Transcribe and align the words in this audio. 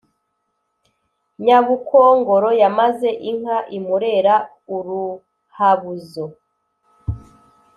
Nyabukongoro 1.45 2.49
yamaze 2.61 3.09
inka 3.31 3.57
i 3.77 3.79
Murera-Uruhabuzo. 3.85 6.25